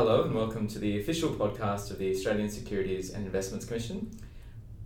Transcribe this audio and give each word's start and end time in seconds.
Hello 0.00 0.22
and 0.22 0.34
welcome 0.34 0.66
to 0.66 0.78
the 0.78 0.98
official 0.98 1.28
podcast 1.28 1.90
of 1.90 1.98
the 1.98 2.10
Australian 2.10 2.48
Securities 2.48 3.10
and 3.10 3.26
Investments 3.26 3.66
Commission. 3.66 4.10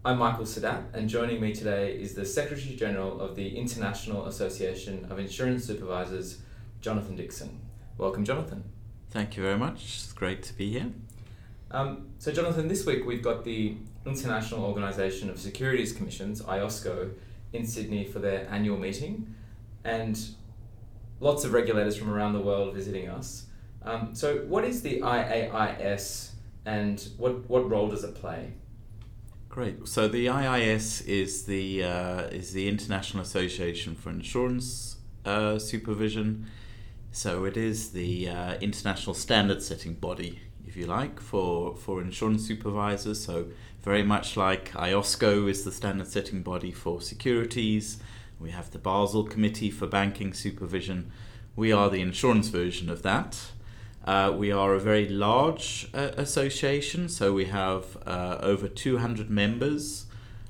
I'm 0.04 0.18
Michael 0.18 0.44
Saadat, 0.44 0.92
and 0.92 1.08
joining 1.08 1.40
me 1.40 1.54
today 1.54 1.96
is 1.96 2.14
the 2.14 2.26
Secretary 2.26 2.74
General 2.74 3.20
of 3.20 3.36
the 3.36 3.56
International 3.56 4.26
Association 4.26 5.06
of 5.08 5.20
Insurance 5.20 5.64
Supervisors, 5.66 6.42
Jonathan 6.80 7.14
Dixon. 7.14 7.60
Welcome, 7.96 8.24
Jonathan. 8.24 8.64
Thank 9.10 9.36
you 9.36 9.44
very 9.44 9.56
much. 9.56 9.84
It's 9.84 10.12
great 10.12 10.42
to 10.42 10.52
be 10.52 10.72
here. 10.72 10.90
Um, 11.70 12.08
so, 12.18 12.32
Jonathan, 12.32 12.66
this 12.66 12.84
week 12.84 13.06
we've 13.06 13.22
got 13.22 13.44
the 13.44 13.76
International 14.04 14.64
Organisation 14.64 15.30
of 15.30 15.38
Securities 15.38 15.92
Commissions, 15.92 16.42
IOSCO, 16.42 17.12
in 17.52 17.64
Sydney 17.64 18.04
for 18.04 18.18
their 18.18 18.48
annual 18.50 18.78
meeting, 18.78 19.32
and 19.84 20.20
lots 21.20 21.44
of 21.44 21.52
regulators 21.52 21.96
from 21.96 22.10
around 22.10 22.32
the 22.32 22.40
world 22.40 22.74
visiting 22.74 23.08
us. 23.08 23.46
Um, 23.84 24.14
so, 24.14 24.38
what 24.48 24.64
is 24.64 24.82
the 24.82 25.00
IAIS 25.00 26.30
and 26.66 27.06
what, 27.18 27.48
what 27.48 27.68
role 27.68 27.88
does 27.88 28.04
it 28.04 28.14
play? 28.14 28.52
Great. 29.54 29.86
So 29.86 30.08
the 30.08 30.26
IAIS 30.26 31.06
is 31.06 31.44
the 31.44 31.84
uh, 31.84 32.22
is 32.22 32.52
the 32.52 32.66
International 32.66 33.22
Association 33.22 33.94
for 33.94 34.10
Insurance 34.10 34.96
uh, 35.24 35.60
Supervision. 35.60 36.46
So 37.12 37.44
it 37.44 37.56
is 37.56 37.90
the 37.90 38.28
uh, 38.28 38.54
international 38.54 39.14
standard 39.14 39.62
setting 39.62 39.94
body, 39.94 40.40
if 40.66 40.76
you 40.76 40.86
like, 40.86 41.20
for 41.20 41.76
for 41.76 42.02
insurance 42.02 42.44
supervisors. 42.44 43.24
So 43.24 43.46
very 43.80 44.02
much 44.02 44.36
like 44.36 44.72
IOSCO 44.72 45.48
is 45.48 45.62
the 45.62 45.70
standard 45.70 46.08
setting 46.08 46.42
body 46.42 46.72
for 46.72 47.00
securities. 47.00 47.98
We 48.40 48.50
have 48.50 48.72
the 48.72 48.80
Basel 48.80 49.22
Committee 49.22 49.70
for 49.70 49.86
Banking 49.86 50.32
Supervision. 50.34 51.12
We 51.54 51.70
are 51.70 51.88
the 51.88 52.00
insurance 52.00 52.48
version 52.48 52.90
of 52.90 53.02
that. 53.02 53.52
Uh, 54.04 54.30
we 54.36 54.52
are 54.52 54.74
a 54.74 54.80
very 54.80 55.08
large 55.08 55.88
uh, 55.94 56.10
association, 56.18 57.08
so 57.08 57.32
we 57.32 57.46
have 57.46 57.96
uh, 58.06 58.36
over 58.42 58.68
200 58.68 59.30
members 59.30 60.04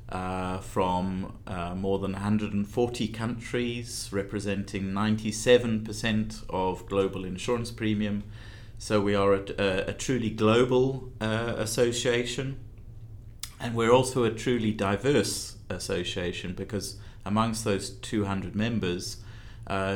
uh, 0.09 0.59
from 0.59 1.33
uh, 1.47 1.73
more 1.73 2.01
than 2.01 2.13
140 2.13 3.09
countries, 3.09 4.09
representing 4.13 4.87
97% 4.87 6.43
of 6.51 6.85
global 6.87 7.25
insurance 7.25 7.71
premium. 7.71 8.25
So 8.77 9.01
we 9.01 9.15
are 9.15 9.35
a, 9.35 9.45
a, 9.57 9.91
a 9.91 9.93
truly 9.93 10.31
global 10.31 11.13
uh, 11.21 11.55
association, 11.57 12.59
and 13.61 13.77
we're 13.77 13.93
also 13.93 14.25
a 14.25 14.33
truly 14.33 14.73
diverse 14.73 15.59
association 15.71 16.55
because 16.55 16.97
amongst 17.25 17.63
those 17.63 17.91
200 17.91 18.57
members, 18.57 19.19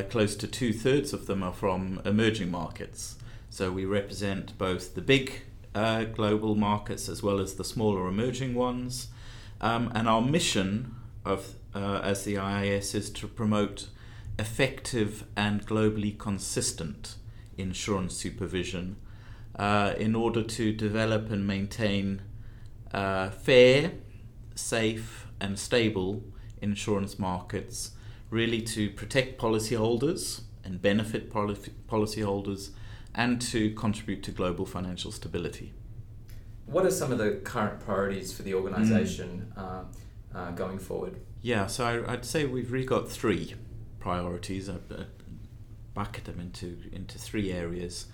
close 0.09 0.37
to 0.37 0.47
two 0.47 0.71
thirds 0.71 1.11
of 1.11 1.27
them 1.27 1.43
are 1.43 1.53
from 1.53 2.01
emerging 2.05 2.49
markets. 2.49 3.17
So 3.49 3.71
we 3.71 3.85
represent 3.85 4.57
both 4.57 4.95
the 4.95 5.01
big 5.01 5.41
uh, 5.73 6.03
global 6.05 6.55
markets 6.55 7.09
as 7.09 7.23
well 7.23 7.39
as 7.39 7.55
the 7.55 7.63
smaller 7.63 8.07
emerging 8.07 8.55
ones. 8.55 9.07
Um, 9.61 9.91
and 9.93 10.07
our 10.07 10.21
mission 10.21 10.95
of 11.25 11.55
uh, 11.75 12.01
as 12.03 12.23
the 12.23 12.35
IAIS 12.35 12.95
is 12.95 13.09
to 13.11 13.27
promote 13.27 13.89
effective 14.37 15.25
and 15.35 15.65
globally 15.67 16.17
consistent 16.17 17.15
insurance 17.57 18.15
supervision 18.15 18.95
uh, 19.57 19.93
in 19.97 20.15
order 20.15 20.41
to 20.41 20.71
develop 20.71 21.29
and 21.29 21.45
maintain 21.45 22.21
uh, 22.93 23.29
fair, 23.29 23.91
safe, 24.55 25.27
and 25.41 25.59
stable 25.59 26.23
insurance 26.61 27.19
markets, 27.19 27.91
really 28.29 28.61
to 28.61 28.89
protect 28.89 29.39
policyholders 29.39 30.41
and 30.63 30.81
benefit 30.81 31.31
policyholders 31.31 32.71
and 33.15 33.41
to 33.41 33.71
contribute 33.71 34.23
to 34.23 34.31
global 34.31 34.65
financial 34.65 35.11
stability. 35.11 35.73
What 36.65 36.85
are 36.85 36.91
some 36.91 37.11
of 37.11 37.17
the 37.17 37.31
current 37.43 37.79
priorities 37.79 38.31
for 38.31 38.43
the 38.43 38.53
organisation 38.53 39.51
mm. 39.57 39.61
uh, 39.61 40.37
uh, 40.37 40.51
going 40.51 40.77
forward? 40.77 41.19
Yeah, 41.41 41.67
so 41.67 41.85
I, 41.85 42.11
would 42.11 42.25
say 42.25 42.45
we've 42.45 42.71
really 42.71 42.85
got 42.85 43.09
three 43.09 43.55
priorities. 43.99 44.69
I, 44.69 44.75
I 44.75 45.05
bucket 45.93 46.25
them 46.25 46.39
into 46.39 46.77
into 46.91 47.17
three 47.17 47.51
areas. 47.51 48.05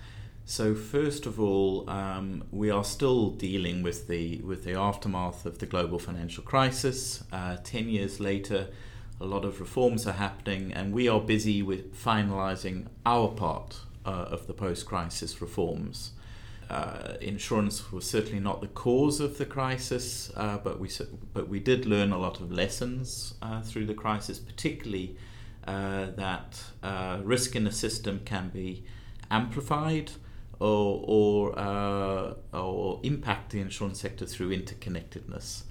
So 0.44 0.74
first 0.74 1.26
of 1.26 1.40
all, 1.40 1.88
um, 1.90 2.44
we 2.50 2.70
are 2.70 2.84
still 2.84 3.30
dealing 3.30 3.82
with 3.82 4.06
the 4.06 4.38
with 4.38 4.64
the 4.64 4.74
aftermath 4.74 5.44
of 5.44 5.58
the 5.58 5.66
global 5.66 5.98
financial 5.98 6.42
crisis. 6.42 7.24
Uh, 7.32 7.56
Ten 7.62 7.88
years 7.88 8.20
later, 8.20 8.68
a 9.20 9.24
lot 9.24 9.44
of 9.44 9.60
reforms 9.60 10.06
are 10.06 10.12
happening, 10.12 10.72
and 10.72 10.94
we 10.94 11.08
are 11.08 11.20
busy 11.20 11.62
with 11.62 11.94
finalising 11.94 12.86
our 13.04 13.28
part 13.28 13.80
uh, 14.06 14.28
of 14.30 14.46
the 14.46 14.54
post 14.54 14.86
crisis 14.86 15.40
reforms. 15.40 16.12
Uh, 16.68 17.14
insurance 17.20 17.92
was 17.92 18.08
certainly 18.08 18.40
not 18.40 18.60
the 18.60 18.66
cause 18.68 19.20
of 19.20 19.38
the 19.38 19.44
crisis, 19.44 20.32
uh, 20.36 20.58
but 20.58 20.80
we 20.80 20.90
but 21.32 21.48
we 21.48 21.60
did 21.60 21.86
learn 21.86 22.10
a 22.12 22.18
lot 22.18 22.40
of 22.40 22.50
lessons 22.50 23.34
uh, 23.40 23.62
through 23.62 23.86
the 23.86 23.94
crisis, 23.94 24.38
particularly 24.38 25.16
uh, 25.66 26.06
that 26.16 26.60
uh, 26.82 27.18
risk 27.22 27.54
in 27.54 27.64
the 27.64 27.72
system 27.72 28.20
can 28.24 28.48
be 28.48 28.84
amplified 29.30 30.10
or 30.58 31.04
or, 31.06 32.36
or 32.52 33.00
impact 33.04 33.50
the 33.50 33.60
insurance 33.60 34.00
sector 34.00 34.26
through 34.26 34.50
interconnectedness. 34.50 35.62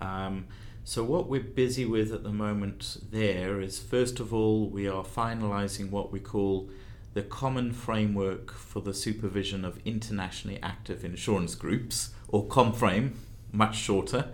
Um, 0.00 0.46
so 0.82 1.04
what 1.04 1.28
we're 1.28 1.40
busy 1.40 1.84
with 1.84 2.12
at 2.12 2.24
the 2.24 2.32
moment 2.32 2.96
there 3.12 3.60
is 3.60 3.78
first 3.78 4.18
of 4.18 4.34
all 4.34 4.68
we 4.68 4.88
are 4.88 5.04
finalising 5.04 5.90
what 5.90 6.10
we 6.10 6.18
call 6.18 6.70
the 7.14 7.22
common 7.22 7.72
framework 7.72 8.52
for 8.52 8.80
the 8.80 8.94
supervision 8.94 9.64
of 9.64 9.78
internationally 9.84 10.60
active 10.62 11.04
insurance 11.04 11.54
groups, 11.54 12.10
or 12.28 12.46
COMFRAME, 12.46 13.12
much 13.52 13.76
shorter. 13.76 14.28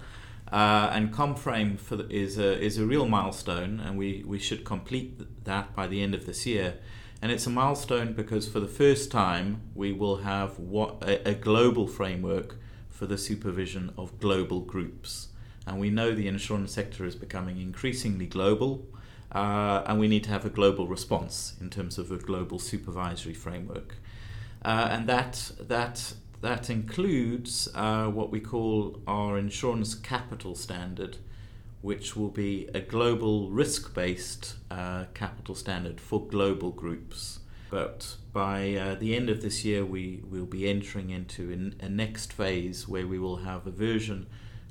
Uh, 0.52 0.90
and 0.92 1.12
COMFRAME 1.12 1.78
the, 1.88 2.08
is, 2.08 2.38
a, 2.38 2.60
is 2.62 2.78
a 2.78 2.84
real 2.84 3.06
milestone, 3.06 3.80
and 3.80 3.96
we, 3.96 4.22
we 4.26 4.38
should 4.38 4.64
complete 4.64 5.44
that 5.44 5.74
by 5.74 5.86
the 5.86 6.02
end 6.02 6.14
of 6.14 6.26
this 6.26 6.46
year. 6.46 6.74
And 7.22 7.32
it's 7.32 7.46
a 7.46 7.50
milestone 7.50 8.12
because 8.12 8.46
for 8.46 8.60
the 8.60 8.68
first 8.68 9.10
time 9.10 9.62
we 9.74 9.92
will 9.92 10.18
have 10.18 10.58
what, 10.58 11.02
a, 11.02 11.30
a 11.30 11.34
global 11.34 11.86
framework 11.86 12.56
for 12.88 13.06
the 13.06 13.18
supervision 13.18 13.92
of 13.96 14.20
global 14.20 14.60
groups. 14.60 15.28
And 15.66 15.80
we 15.80 15.90
know 15.90 16.14
the 16.14 16.28
insurance 16.28 16.72
sector 16.72 17.04
is 17.04 17.16
becoming 17.16 17.60
increasingly 17.60 18.26
global 18.26 18.86
uh, 19.32 19.82
and 19.86 19.98
we 19.98 20.08
need 20.08 20.24
to 20.24 20.30
have 20.30 20.44
a 20.44 20.50
global 20.50 20.86
response 20.86 21.54
in 21.60 21.70
terms 21.70 21.98
of 21.98 22.10
a 22.10 22.16
global 22.16 22.58
supervisory 22.58 23.34
framework. 23.34 23.96
Uh, 24.64 24.88
and 24.90 25.06
that, 25.06 25.52
that, 25.60 26.14
that 26.40 26.70
includes 26.70 27.68
uh, 27.74 28.06
what 28.06 28.30
we 28.30 28.40
call 28.40 29.00
our 29.06 29.38
insurance 29.38 29.94
capital 29.94 30.54
standard, 30.54 31.18
which 31.82 32.16
will 32.16 32.30
be 32.30 32.68
a 32.74 32.80
global 32.80 33.50
risk 33.50 33.94
based 33.94 34.56
uh, 34.70 35.04
capital 35.14 35.54
standard 35.54 36.00
for 36.00 36.26
global 36.26 36.70
groups. 36.70 37.40
But 37.68 38.16
by 38.32 38.74
uh, 38.74 38.94
the 38.94 39.16
end 39.16 39.28
of 39.28 39.42
this 39.42 39.64
year, 39.64 39.84
we 39.84 40.22
will 40.28 40.46
be 40.46 40.68
entering 40.68 41.10
into 41.10 41.72
a, 41.80 41.84
a 41.84 41.88
next 41.88 42.32
phase 42.32 42.86
where 42.86 43.06
we 43.06 43.18
will 43.18 43.38
have 43.38 43.66
a 43.66 43.70
version 43.70 44.26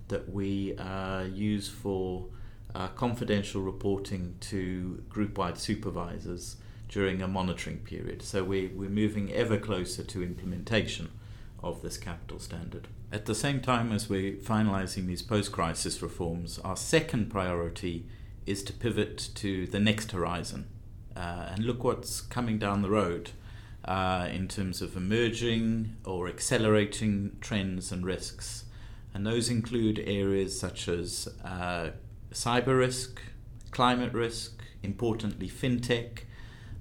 that 0.08 0.32
we 0.32 0.78
uh, 0.78 1.24
use 1.24 1.68
for 1.68 2.28
uh, 2.76 2.90
confidential 2.90 3.62
reporting 3.62 4.36
to 4.42 5.02
group 5.10 5.38
wide 5.38 5.58
supervisors 5.58 6.58
during 6.90 7.22
a 7.22 7.28
monitoring 7.28 7.78
period. 7.78 8.22
So 8.22 8.44
we, 8.44 8.68
we're 8.68 8.90
moving 8.90 9.32
ever 9.32 9.58
closer 9.58 10.04
to 10.04 10.22
implementation 10.22 11.10
of 11.64 11.82
this 11.82 11.98
capital 11.98 12.38
standard. 12.40 12.88
At 13.12 13.26
the 13.26 13.34
same 13.34 13.62
time 13.62 13.94
as 13.94 14.10
we're 14.10 14.34
finalising 14.34 15.08
these 15.08 15.22
post 15.22 15.52
crisis 15.54 16.02
reforms, 16.02 16.60
our 16.60 16.76
second 16.76 17.32
priority 17.32 18.06
is 18.46 18.62
to 18.64 18.74
pivot 18.74 19.30
to 19.36 19.66
the 19.68 19.80
next 19.80 20.12
horizon 20.12 20.68
uh, 21.16 21.48
and 21.52 21.64
look 21.64 21.84
what's 21.84 22.20
coming 22.20 22.60
down 22.60 22.82
the 22.82 22.90
road. 22.90 23.32
Uh, 23.84 24.28
in 24.34 24.48
terms 24.48 24.82
of 24.82 24.98
emerging 24.98 25.96
or 26.06 26.28
accelerating 26.28 27.38
trends 27.40 27.92
and 27.92 28.04
risks. 28.04 28.66
And 29.14 29.28
those 29.28 29.48
include 29.48 30.00
areas 30.08 30.60
such 30.60 30.88
as 30.88 31.30
uh, 31.44 31.92
cyber 32.32 32.78
risk, 32.78 33.22
climate 33.72 34.14
risk, 34.14 34.62
importantly, 34.84 35.50
fintech, 35.50 36.20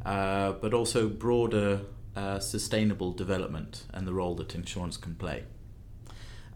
uh, 0.05 0.53
but 0.53 0.75
also 0.75 1.09
broader 1.09 1.81
uh, 2.17 2.39
sustainable 2.39 3.13
development 3.13 3.85
and 3.93 4.07
the 4.07 4.13
role 4.13 4.35
that 4.35 4.55
insurance 4.55 4.97
can 4.97 5.15
play. 5.15 5.45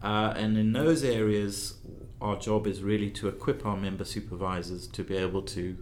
Uh, 0.01 0.33
and 0.35 0.57
in 0.57 0.71
those 0.71 1.03
areas, 1.03 1.75
our 2.21 2.37
job 2.37 2.67
is 2.67 2.81
really 2.81 3.09
to 3.09 3.27
equip 3.27 3.65
our 3.65 3.75
member 3.75 4.05
supervisors 4.05 4.87
to 4.87 5.03
be 5.03 5.15
able 5.15 5.41
to 5.41 5.77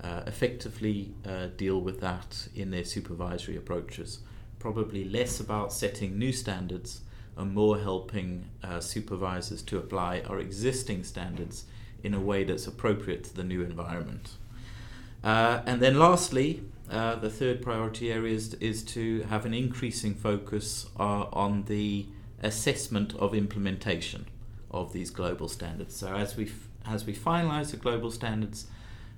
uh, 0.00 0.22
effectively 0.26 1.14
uh, 1.26 1.48
deal 1.56 1.80
with 1.80 2.00
that 2.00 2.48
in 2.54 2.70
their 2.70 2.84
supervisory 2.84 3.56
approaches. 3.56 4.20
Probably 4.58 5.04
less 5.04 5.40
about 5.40 5.72
setting 5.72 6.18
new 6.18 6.32
standards 6.32 7.02
and 7.36 7.54
more 7.54 7.78
helping 7.78 8.46
uh, 8.62 8.80
supervisors 8.80 9.62
to 9.62 9.78
apply 9.78 10.20
our 10.20 10.38
existing 10.38 11.04
standards 11.04 11.64
in 12.02 12.14
a 12.14 12.20
way 12.20 12.44
that's 12.44 12.66
appropriate 12.66 13.24
to 13.24 13.34
the 13.34 13.44
new 13.44 13.62
environment. 13.62 14.30
Uh, 15.22 15.62
and 15.66 15.80
then 15.80 15.98
lastly, 15.98 16.62
uh, 16.90 17.16
the 17.16 17.30
third 17.30 17.60
priority 17.60 18.12
area 18.12 18.34
is, 18.34 18.54
is 18.54 18.82
to 18.82 19.22
have 19.24 19.44
an 19.44 19.52
increasing 19.52 20.14
focus 20.14 20.86
uh, 20.98 21.24
on 21.32 21.64
the 21.64 22.06
assessment 22.42 23.14
of 23.16 23.34
implementation 23.34 24.26
of 24.70 24.92
these 24.92 25.10
global 25.10 25.48
standards. 25.48 25.96
So 25.96 26.14
as 26.14 26.36
we 26.36 26.44
f- 26.46 26.68
as 26.86 27.04
we 27.04 27.14
finalize 27.14 27.70
the 27.72 27.76
global 27.76 28.10
standards, 28.10 28.66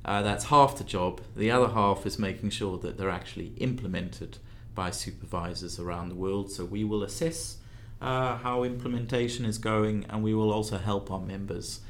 uh, 0.04 0.22
that's 0.22 0.46
half 0.46 0.76
the 0.76 0.84
job. 0.84 1.20
The 1.36 1.50
other 1.50 1.68
half 1.68 2.06
is 2.06 2.18
making 2.18 2.50
sure 2.50 2.78
that 2.78 2.96
they're 2.96 3.10
actually 3.10 3.52
implemented 3.58 4.38
by 4.74 4.90
supervisors 4.90 5.78
around 5.78 6.08
the 6.08 6.14
world. 6.16 6.50
So 6.50 6.64
we 6.64 6.82
will 6.82 7.04
assess 7.04 7.58
uh, 8.00 8.36
how 8.38 8.64
implementation 8.64 9.44
is 9.44 9.58
going, 9.58 10.06
and 10.08 10.24
we 10.24 10.34
will 10.34 10.52
also 10.52 10.78
help 10.78 11.10
our 11.10 11.20
members 11.20 11.80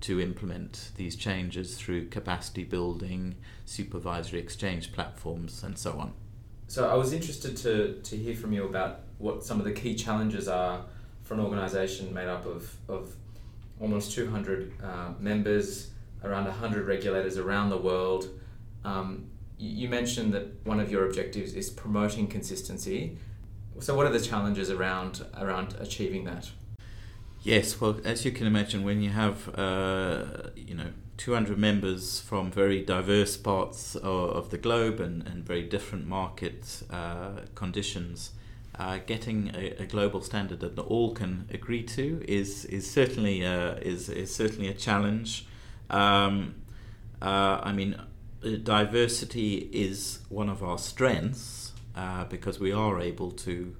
to 0.00 0.20
implement 0.20 0.92
these 0.96 1.16
changes 1.16 1.76
through 1.76 2.08
capacity 2.08 2.64
building, 2.64 3.36
supervisory 3.64 4.40
exchange 4.40 4.92
platforms, 4.92 5.62
and 5.62 5.76
so 5.76 5.92
on. 5.98 6.12
So 6.68 6.88
I 6.88 6.94
was 6.94 7.12
interested 7.12 7.56
to, 7.58 7.94
to 8.02 8.16
hear 8.16 8.36
from 8.36 8.52
you 8.52 8.64
about 8.64 9.00
what 9.18 9.44
some 9.44 9.58
of 9.58 9.64
the 9.64 9.72
key 9.72 9.94
challenges 9.94 10.48
are 10.48 10.84
for 11.22 11.34
an 11.34 11.40
organisation 11.40 12.12
made 12.12 12.28
up 12.28 12.46
of, 12.46 12.74
of 12.88 13.14
almost 13.80 14.12
200 14.12 14.72
uh, 14.82 15.10
members, 15.18 15.90
around 16.24 16.44
100 16.44 16.86
regulators 16.86 17.38
around 17.38 17.70
the 17.70 17.76
world. 17.76 18.28
Um, 18.84 19.26
you 19.58 19.88
mentioned 19.88 20.32
that 20.34 20.64
one 20.64 20.78
of 20.78 20.90
your 20.90 21.06
objectives 21.06 21.54
is 21.54 21.70
promoting 21.70 22.28
consistency. 22.28 23.18
So, 23.80 23.94
what 23.94 24.06
are 24.06 24.12
the 24.12 24.20
challenges 24.20 24.70
around 24.70 25.24
around 25.36 25.74
achieving 25.80 26.24
that? 26.24 26.50
Yes, 27.42 27.80
well, 27.80 28.00
as 28.04 28.24
you 28.24 28.32
can 28.32 28.46
imagine, 28.46 28.82
when 28.82 29.00
you 29.00 29.10
have 29.10 29.48
uh, 29.56 30.50
you 30.56 30.74
know 30.74 30.90
200 31.18 31.58
members 31.58 32.20
from 32.20 32.50
very 32.50 32.82
diverse 32.84 33.36
parts 33.36 33.94
of, 33.96 34.04
of 34.04 34.50
the 34.50 34.58
globe 34.58 35.00
and, 35.00 35.26
and 35.26 35.44
very 35.44 35.62
different 35.62 36.06
market 36.06 36.82
uh, 36.90 37.40
conditions, 37.54 38.32
uh, 38.78 38.98
getting 39.06 39.50
a, 39.54 39.82
a, 39.82 39.86
global 39.86 40.20
standard 40.20 40.60
that 40.60 40.78
all 40.78 41.12
can 41.12 41.48
agree 41.52 41.82
to 41.82 42.24
is 42.28 42.64
is 42.66 42.88
certainly 42.90 43.44
uh, 43.44 43.74
is 43.82 44.08
is 44.08 44.34
certainly 44.34 44.68
a 44.68 44.74
challenge. 44.74 45.46
Um, 45.90 46.56
uh, 47.22 47.60
I 47.62 47.72
mean, 47.72 48.00
diversity 48.62 49.68
is 49.72 50.20
one 50.28 50.48
of 50.48 50.62
our 50.62 50.78
strengths 50.78 51.72
uh, 51.96 52.24
because 52.24 52.60
we 52.60 52.72
are 52.72 53.00
able 53.00 53.30
to 53.32 53.74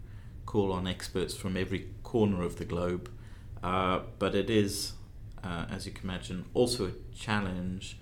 call 0.46 0.72
on 0.72 0.86
experts 0.86 1.34
from 1.34 1.56
every 1.56 1.88
corner 2.02 2.42
of 2.42 2.56
the 2.56 2.64
globe. 2.64 3.10
Uh, 3.62 4.00
but 4.18 4.34
it 4.34 4.50
is, 4.50 4.92
uh, 5.42 5.66
as 5.70 5.86
you 5.86 5.92
can 5.92 6.04
imagine, 6.04 6.44
also 6.54 6.88
a 6.88 6.92
challenge 7.14 7.98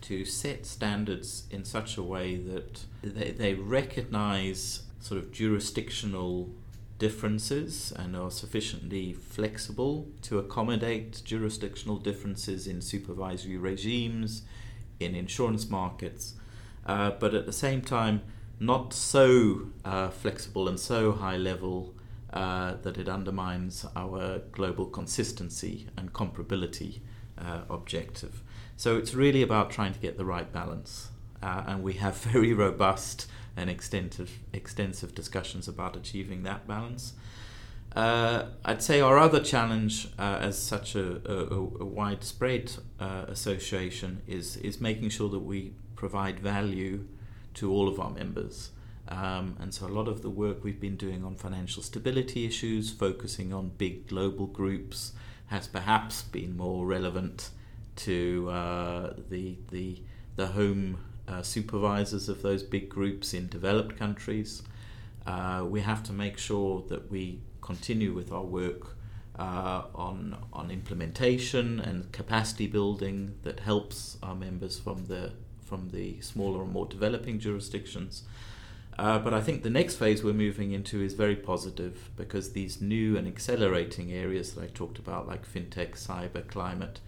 to 0.00 0.24
set 0.24 0.64
standards 0.64 1.44
in 1.50 1.64
such 1.64 1.96
a 1.96 2.02
way 2.02 2.36
that 2.36 2.84
they, 3.02 3.30
they 3.30 3.54
recognize 3.54 4.82
sort 5.00 5.18
of 5.18 5.32
jurisdictional 5.32 6.48
differences 6.98 7.92
and 7.96 8.16
are 8.16 8.30
sufficiently 8.30 9.12
flexible 9.12 10.08
to 10.22 10.38
accommodate 10.38 11.22
jurisdictional 11.24 11.96
differences 11.96 12.66
in 12.66 12.80
supervisory 12.80 13.56
regimes, 13.56 14.42
in 14.98 15.14
insurance 15.14 15.70
markets, 15.70 16.34
uh, 16.86 17.10
but 17.10 17.34
at 17.34 17.46
the 17.46 17.52
same 17.52 17.80
time, 17.80 18.20
not 18.60 18.92
so 18.92 19.68
uh, 19.84 20.08
flexible 20.08 20.68
and 20.68 20.80
so 20.80 21.12
high 21.12 21.36
level 21.36 21.94
uh, 22.32 22.74
that 22.82 22.98
it 22.98 23.08
undermines 23.08 23.86
our 23.96 24.40
global 24.52 24.86
consistency 24.86 25.88
and 25.96 26.12
comparability 26.12 27.00
uh, 27.38 27.60
objective. 27.70 28.42
So 28.76 28.96
it's 28.96 29.14
really 29.14 29.42
about 29.42 29.70
trying 29.70 29.92
to 29.94 29.98
get 29.98 30.16
the 30.18 30.24
right 30.24 30.52
balance. 30.52 31.08
Uh, 31.42 31.64
and 31.66 31.82
we 31.82 31.94
have 31.94 32.16
very 32.32 32.52
robust 32.52 33.26
and 33.56 33.68
extensive, 33.68 34.38
extensive 34.52 35.14
discussions 35.14 35.68
about 35.68 35.96
achieving 35.96 36.42
that 36.44 36.66
balance. 36.66 37.14
Uh, 37.96 38.46
I'd 38.64 38.82
say 38.82 39.00
our 39.00 39.18
other 39.18 39.40
challenge 39.40 40.08
uh, 40.18 40.38
as 40.40 40.58
such 40.58 40.94
a, 40.94 41.20
a, 41.28 41.56
a 41.56 41.84
widespread 41.84 42.72
uh, 43.00 43.24
association 43.28 44.22
is, 44.28 44.56
is 44.58 44.80
making 44.80 45.08
sure 45.08 45.28
that 45.30 45.40
we 45.40 45.72
provide 45.96 46.38
value 46.38 47.06
to 47.54 47.72
all 47.72 47.88
of 47.88 47.98
our 47.98 48.10
members. 48.10 48.70
Um, 49.08 49.56
and 49.58 49.72
so 49.72 49.86
a 49.86 49.88
lot 49.88 50.06
of 50.06 50.22
the 50.22 50.30
work 50.30 50.62
we've 50.62 50.80
been 50.80 50.96
doing 50.96 51.24
on 51.24 51.34
financial 51.34 51.82
stability 51.82 52.44
issues, 52.44 52.92
focusing 52.92 53.52
on 53.52 53.70
big 53.78 54.06
global 54.06 54.46
groups, 54.46 55.12
has 55.46 55.66
perhaps 55.66 56.22
been 56.22 56.56
more 56.56 56.84
relevant 56.86 57.50
to 57.96 58.48
uh, 58.50 59.14
the, 59.30 59.56
the, 59.70 60.02
the 60.36 60.48
home 60.48 60.98
uh, 61.26 61.42
supervisors 61.42 62.28
of 62.28 62.42
those 62.42 62.62
big 62.62 62.88
groups 62.88 63.32
in 63.32 63.48
developed 63.48 63.96
countries. 63.96 64.62
Uh, 65.26 65.64
we 65.66 65.80
have 65.80 66.02
to 66.02 66.12
make 66.12 66.38
sure 66.38 66.84
that 66.88 67.10
we 67.10 67.40
continue 67.60 68.12
with 68.12 68.32
our 68.32 68.44
work 68.44 68.96
uh, 69.38 69.82
on 69.94 70.36
on 70.52 70.70
implementation 70.70 71.78
and 71.78 72.10
capacity 72.12 72.66
building 72.66 73.34
that 73.42 73.60
helps 73.60 74.18
our 74.22 74.34
members 74.34 74.78
from 74.78 75.06
the 75.06 75.32
from 75.64 75.90
the 75.90 76.20
smaller 76.20 76.62
and 76.62 76.72
more 76.72 76.86
developing 76.86 77.38
jurisdictions. 77.38 78.22
Uh, 78.98 79.18
but 79.18 79.32
I 79.32 79.40
think 79.40 79.62
the 79.62 79.70
next 79.70 79.94
phase 79.94 80.24
we're 80.24 80.32
moving 80.32 80.72
into 80.72 81.00
is 81.00 81.14
very 81.14 81.36
positive 81.36 82.10
because 82.16 82.52
these 82.52 82.80
new 82.80 83.16
and 83.16 83.28
accelerating 83.28 84.12
areas 84.12 84.54
that 84.54 84.64
I 84.64 84.66
talked 84.66 84.98
about, 84.98 85.28
like 85.28 85.46
fintech, 85.46 85.92
cyber, 85.92 86.46
climate, 86.48 87.00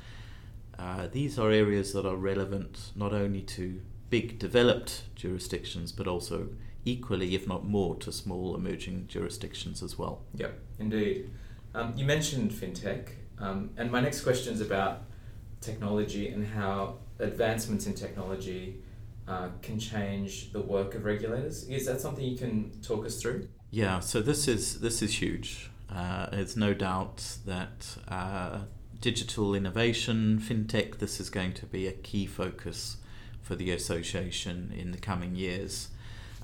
uh, 0.78 1.08
these 1.10 1.38
are 1.38 1.50
areas 1.50 1.92
that 1.92 2.06
are 2.06 2.16
relevant 2.16 2.92
not 2.94 3.12
only 3.12 3.42
to 3.42 3.80
big 4.08 4.38
developed 4.38 5.02
jurisdictions 5.14 5.92
but 5.92 6.06
also 6.06 6.48
equally, 6.84 7.34
if 7.34 7.46
not 7.46 7.64
more, 7.64 7.96
to 7.96 8.10
small 8.10 8.54
emerging 8.54 9.06
jurisdictions 9.08 9.82
as 9.82 9.98
well. 9.98 10.22
Yep, 10.36 10.58
indeed. 10.78 11.30
Um, 11.74 11.92
you 11.96 12.04
mentioned 12.06 12.52
fintech, 12.52 13.08
um, 13.38 13.70
and 13.76 13.90
my 13.92 14.00
next 14.00 14.22
question 14.22 14.54
is 14.54 14.60
about 14.60 15.02
technology 15.60 16.28
and 16.28 16.46
how 16.46 16.96
advancements 17.18 17.86
in 17.86 17.94
technology 17.94 18.80
uh, 19.30 19.48
can 19.62 19.78
change 19.78 20.52
the 20.52 20.60
work 20.60 20.94
of 20.94 21.04
regulators. 21.04 21.68
Is 21.68 21.86
that 21.86 22.00
something 22.00 22.24
you 22.24 22.36
can 22.36 22.72
talk 22.82 23.06
us 23.06 23.22
through? 23.22 23.48
Yeah, 23.70 24.00
so 24.00 24.20
this 24.20 24.48
is 24.48 24.80
this 24.80 25.02
is 25.02 25.22
huge. 25.22 25.70
Uh, 25.88 26.26
it's 26.32 26.56
no 26.56 26.74
doubt 26.74 27.36
that 27.46 27.96
uh, 28.08 28.60
digital 29.00 29.54
innovation, 29.54 30.40
fintech, 30.40 30.98
this 30.98 31.20
is 31.20 31.30
going 31.30 31.52
to 31.54 31.66
be 31.66 31.86
a 31.86 31.92
key 31.92 32.26
focus 32.26 32.96
for 33.40 33.54
the 33.54 33.70
association 33.70 34.72
in 34.76 34.90
the 34.90 34.98
coming 34.98 35.36
years. 35.36 35.90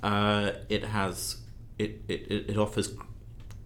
Uh, 0.02 0.52
it 0.68 0.84
has 0.84 1.38
it, 1.78 2.02
it, 2.08 2.50
it 2.50 2.56
offers 2.56 2.94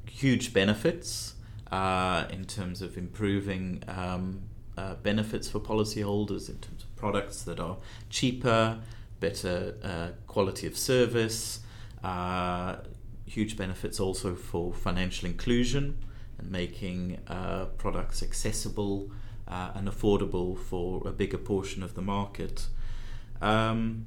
huge 0.07 0.55
benefits 0.55 1.35
uh, 1.71 2.25
in 2.31 2.45
terms 2.45 2.81
of 2.81 2.97
improving 2.97 3.83
um, 3.87 4.43
uh, 4.79 4.95
benefits 4.95 5.49
for 5.49 5.61
policyholders 5.61 6.49
in 6.49 6.57
terms 6.59 6.83
of 6.83 6.97
products 6.97 7.43
that 7.43 7.61
are 7.61 7.77
cheaper, 8.09 8.79
better 9.21 9.75
uh, 9.83 10.09
quality 10.27 10.67
of 10.67 10.77
service, 10.77 11.61
uh, 12.03 12.77
huge 13.27 13.57
benefits 13.57 14.01
also 14.01 14.35
for 14.35 14.73
financial 14.73 15.29
inclusion 15.29 15.99
and 16.39 16.51
making 16.51 17.19
uh, 17.29 17.67
products 17.77 18.23
accessible 18.23 19.11
and 19.75 19.89
affordable 19.89 20.57
for 20.57 21.03
a 21.09 21.11
bigger 21.11 21.37
portion 21.37 21.83
of 21.83 21.95
the 21.95 22.03
market. 22.03 22.69
Um, 23.43 24.07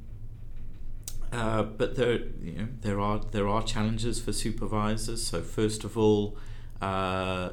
uh, 1.33 1.63
but 1.63 1.95
there, 1.95 2.19
you 2.41 2.53
know, 2.53 2.67
there 2.81 2.99
are 2.99 3.19
there 3.31 3.47
are 3.47 3.63
challenges 3.63 4.21
for 4.21 4.31
supervisors. 4.31 5.25
So 5.25 5.41
first 5.41 5.83
of 5.83 5.97
all, 5.97 6.37
uh, 6.79 6.85
uh, 6.85 7.51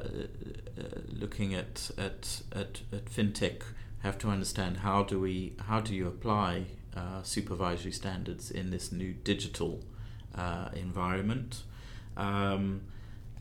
looking 1.09 1.55
at, 1.55 1.89
at 1.97 2.43
at 2.51 2.81
at 2.93 3.05
fintech, 3.05 3.63
have 4.03 4.19
to 4.19 4.29
understand 4.29 4.77
how 4.77 5.03
do 5.03 5.19
we 5.19 5.53
how 5.67 5.79
do 5.79 5.95
you 5.95 6.07
apply 6.07 6.65
uh, 6.95 7.23
supervisory 7.23 7.91
standards 7.91 8.51
in 8.51 8.69
this 8.71 8.91
new 8.91 9.13
digital 9.13 9.83
uh, 10.35 10.69
environment. 10.73 11.63
Um, 12.17 12.81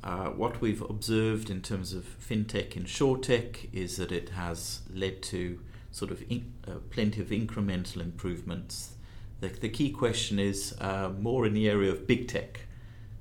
what 0.03 0.61
we've 0.61 0.83
observed 0.83 1.51
in 1.51 1.61
terms 1.61 1.93
of 1.93 2.05
fintech 2.21 2.77
and 2.77 3.23
tech 3.23 3.67
is 3.73 3.97
that 3.97 4.13
it 4.13 4.31
has 4.31 4.81
led 4.93 5.23
to 5.23 5.61
sort 5.91 6.11
of 6.11 6.23
in, 6.31 6.53
plenty 6.91 7.21
of 7.21 7.29
incremental 7.29 8.01
improvements 8.01 8.95
the, 9.41 9.49
the 9.49 9.69
key 9.69 9.91
question 9.91 10.39
is 10.39 10.75
uh, 10.81 11.11
more 11.19 11.47
in 11.47 11.55
the 11.55 11.69
area 11.69 11.91
of 11.91 12.07
big 12.07 12.29
tech. 12.29 12.61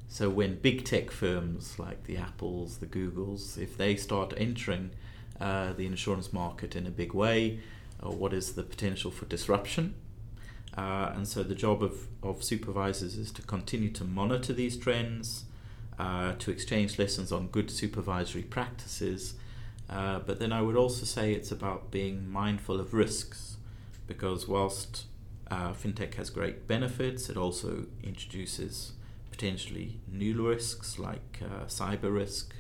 So 0.08 0.30
when 0.30 0.56
big 0.56 0.86
tech 0.86 1.12
firms 1.12 1.80
like 1.80 2.04
the 2.06 2.18
Apples, 2.18 2.78
the 2.78 2.86
Googles, 2.86 3.58
if 3.58 3.78
they 3.78 3.96
start 3.96 4.34
entering 4.36 4.92
uh, 5.40 5.74
the 5.74 5.86
insurance 5.86 6.34
market 6.34 6.76
in 6.76 6.86
a 6.86 6.92
big 6.92 7.14
way, 7.14 7.60
uh, 8.04 8.10
what 8.10 8.34
is 8.34 8.54
the 8.54 8.64
potential 8.64 9.12
for 9.12 9.26
disruption? 9.26 9.96
Uh, 10.80 11.16
and 11.16 11.26
so 11.28 11.40
the 11.44 11.60
job 11.66 11.78
of, 11.90 11.96
of 12.22 12.36
supervisors 12.52 13.14
is 13.24 13.32
to 13.38 13.42
continue 13.56 13.92
to 14.00 14.04
monitor 14.20 14.54
these 14.62 14.76
trends, 14.86 15.28
uh, 16.04 16.32
to 16.44 16.48
exchange 16.56 16.92
lessons 17.04 17.32
on 17.32 17.42
good 17.58 17.70
supervisory 17.82 18.46
practices. 18.58 19.22
Uh, 19.90 20.18
but 20.28 20.36
then 20.42 20.52
I 20.60 20.62
would 20.66 20.80
also 20.84 21.06
say 21.16 21.26
it's 21.34 21.54
about 21.60 21.82
being 21.92 22.18
mindful 22.42 22.80
of 22.84 22.94
risks, 22.94 23.58
because 24.08 24.42
whilst 24.56 25.08
Uh, 25.52 25.74
fintech 25.74 26.14
has 26.16 26.30
great 26.40 26.58
benefits. 26.68 27.30
It 27.32 27.38
also 27.38 27.70
introduces 28.04 28.94
potentially 29.32 29.88
new 30.22 30.34
risks 30.52 31.00
like 31.00 31.42
uh, 31.42 31.66
cyber 31.68 32.12
risk. 32.24 32.54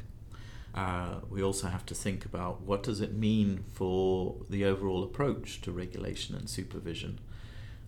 Uh, 0.73 1.13
we 1.33 1.43
also 1.47 1.67
have 1.67 1.85
to 1.85 1.95
think 1.95 2.25
about 2.25 2.55
what 2.69 2.81
does 2.87 2.99
it 2.99 3.13
mean 3.13 3.63
for 3.77 4.35
the 4.49 4.65
overall 4.71 5.03
approach 5.03 5.61
to 5.61 5.71
regulation 5.71 6.35
and 6.39 6.49
supervision. 6.49 7.19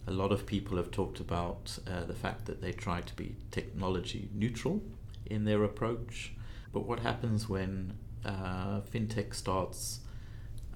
A 0.08 0.12
lot 0.12 0.32
of 0.32 0.46
people 0.46 0.78
have 0.78 0.92
talked 0.92 1.20
about 1.20 1.78
uh, 1.88 2.04
the 2.06 2.14
fact 2.14 2.46
that 2.46 2.62
they 2.62 2.72
try 2.72 3.02
to 3.02 3.16
be 3.16 3.36
technology 3.52 4.30
neutral 4.34 4.82
in 5.26 5.46
their 5.46 5.64
approach, 5.64 6.34
but 6.74 6.88
what 6.88 7.00
happens 7.00 7.48
when 7.48 7.94
uh, 8.26 8.82
fintech 8.82 9.34
starts 9.34 10.00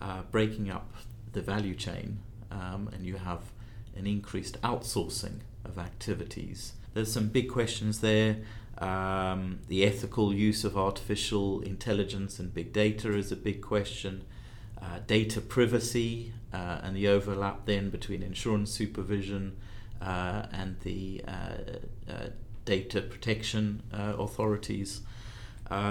uh, 0.01 0.21
breaking 0.31 0.69
up 0.69 0.93
the 1.33 1.41
value 1.41 1.75
chain 1.75 2.19
um, 2.51 2.89
and 2.93 3.05
you 3.05 3.15
have 3.17 3.51
an 3.95 4.07
increased 4.07 4.61
outsourcing 4.61 5.39
of 5.63 5.77
activities. 5.77 6.73
There's 6.93 7.11
some 7.11 7.27
big 7.27 7.49
questions 7.49 7.99
there. 8.01 8.37
Um, 8.77 9.59
the 9.67 9.85
ethical 9.85 10.33
use 10.33 10.63
of 10.63 10.77
artificial 10.77 11.61
intelligence 11.61 12.39
and 12.39 12.53
big 12.53 12.73
data 12.73 13.13
is 13.15 13.31
a 13.31 13.35
big 13.35 13.61
question. 13.61 14.23
Uh, 14.81 14.99
data 15.07 15.41
privacy 15.41 16.33
uh, 16.53 16.79
and 16.83 16.95
the 16.95 17.07
overlap 17.07 17.65
then 17.65 17.89
between 17.89 18.21
insurance 18.21 18.71
supervision 18.71 19.55
uh, 20.01 20.45
and 20.51 20.79
the 20.81 21.23
uh, 21.27 22.27
data 22.65 23.01
protection 23.01 23.81
authorities. 23.91 25.01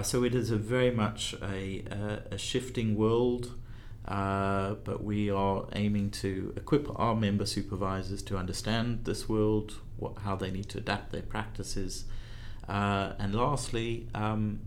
so 0.02 0.22
it 0.22 0.34
is 0.34 0.50
a 0.50 0.56
very 0.56 0.90
much 0.90 1.34
a, 1.42 1.82
a 2.30 2.38
shifting 2.38 2.94
world. 2.94 3.54
Uh, 4.06 4.74
but 4.84 5.02
we 5.02 5.30
are 5.30 5.66
aiming 5.72 6.10
to 6.10 6.52
equip 6.56 6.88
our 7.00 7.14
member 7.16 7.46
supervisors 7.46 8.22
to 8.22 8.36
understand 8.36 9.02
this 9.06 9.30
world, 9.30 9.76
what, 9.96 10.18
how 10.18 10.36
they 10.36 10.50
need 10.50 10.68
to 10.68 10.76
adapt 10.76 11.10
their 11.10 11.22
practices, 11.22 12.04
uh, 12.68 13.12
and 13.18 13.34
lastly, 13.34 14.06
um, 14.14 14.60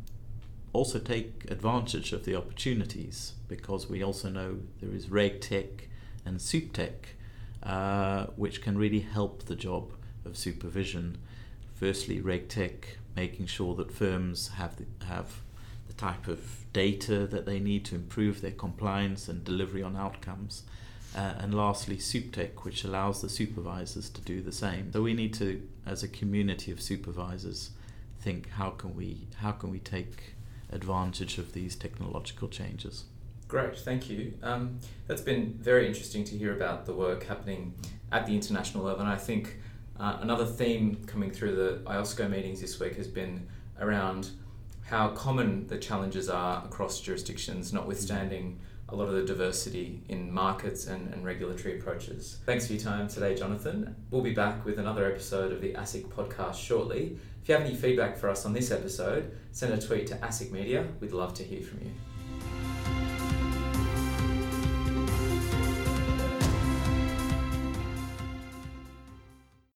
also 0.73 0.99
take 0.99 1.45
advantage 1.49 2.13
of 2.13 2.25
the 2.25 2.35
opportunities 2.35 3.33
because 3.47 3.89
we 3.89 4.03
also 4.03 4.29
know 4.29 4.59
there 4.81 4.93
is 4.93 5.07
RegTech 5.07 5.87
and 6.25 6.39
SupTech, 6.39 7.15
uh, 7.63 8.27
which 8.35 8.61
can 8.61 8.77
really 8.77 8.99
help 8.99 9.45
the 9.45 9.55
job 9.55 9.91
of 10.25 10.37
supervision. 10.37 11.17
Firstly, 11.75 12.19
RegTech, 12.21 12.83
making 13.15 13.47
sure 13.47 13.75
that 13.75 13.91
firms 13.91 14.49
have 14.49 14.75
the, 14.77 14.85
have 15.05 15.41
the 15.87 15.93
type 15.93 16.27
of 16.27 16.65
data 16.73 17.25
that 17.27 17.45
they 17.45 17.59
need 17.59 17.85
to 17.85 17.95
improve 17.95 18.41
their 18.41 18.51
compliance 18.51 19.27
and 19.27 19.43
delivery 19.43 19.81
on 19.81 19.95
outcomes. 19.95 20.63
Uh, 21.15 21.33
and 21.39 21.53
lastly, 21.53 21.97
SupTech, 21.97 22.63
which 22.63 22.83
allows 22.83 23.21
the 23.21 23.29
supervisors 23.29 24.09
to 24.09 24.21
do 24.21 24.41
the 24.41 24.51
same. 24.51 24.91
So 24.91 25.01
we 25.01 25.13
need 25.13 25.33
to, 25.35 25.67
as 25.85 26.03
a 26.03 26.07
community 26.07 26.71
of 26.71 26.81
supervisors, 26.81 27.71
think 28.19 28.49
how 28.49 28.71
can 28.71 28.95
we 28.95 29.27
how 29.37 29.51
can 29.51 29.69
we 29.69 29.79
take 29.79 30.33
advantage 30.71 31.37
of 31.37 31.53
these 31.53 31.75
technological 31.75 32.47
changes. 32.47 33.05
Great, 33.47 33.77
thank 33.77 34.09
you. 34.09 34.33
Um, 34.43 34.79
that's 35.07 35.21
been 35.21 35.53
very 35.53 35.87
interesting 35.87 36.23
to 36.25 36.37
hear 36.37 36.53
about 36.53 36.85
the 36.85 36.93
work 36.93 37.23
happening 37.23 37.73
at 38.11 38.25
the 38.25 38.35
international 38.35 38.83
level, 38.83 39.01
and 39.01 39.09
I 39.09 39.15
think 39.15 39.57
uh, 39.99 40.17
another 40.21 40.45
theme 40.45 40.97
coming 41.05 41.31
through 41.31 41.55
the 41.55 41.81
IOSCO 41.89 42.29
meetings 42.29 42.61
this 42.61 42.79
week 42.79 42.95
has 42.97 43.07
been 43.07 43.47
around 43.79 44.31
how 44.83 45.09
common 45.09 45.67
the 45.67 45.77
challenges 45.77 46.29
are 46.29 46.63
across 46.65 47.01
jurisdictions, 47.01 47.73
notwithstanding 47.73 48.59
a 48.89 48.95
lot 48.95 49.07
of 49.09 49.15
the 49.15 49.23
diversity 49.23 50.01
in 50.07 50.31
markets 50.31 50.87
and, 50.87 51.13
and 51.13 51.25
regulatory 51.25 51.79
approaches. 51.79 52.39
Thanks 52.45 52.67
for 52.67 52.73
your 52.73 52.81
time 52.81 53.07
today, 53.07 53.35
Jonathan. 53.35 53.95
We'll 54.11 54.21
be 54.21 54.33
back 54.33 54.65
with 54.65 54.79
another 54.79 55.05
episode 55.05 55.51
of 55.51 55.61
the 55.61 55.73
ASIC 55.73 56.05
podcast 56.05 56.55
shortly. 56.55 57.17
If 57.41 57.49
you 57.49 57.55
have 57.55 57.65
any 57.65 57.75
feedback 57.75 58.17
for 58.17 58.29
us 58.29 58.45
on 58.45 58.53
this 58.53 58.71
episode, 58.71 59.31
send 59.51 59.73
a 59.73 59.81
tweet 59.81 60.07
to 60.07 60.15
ASIC 60.15 60.51
Media. 60.51 60.87
We'd 60.99 61.11
love 61.11 61.33
to 61.35 61.43
hear 61.43 61.61
from 61.61 61.79
you. 61.81 61.91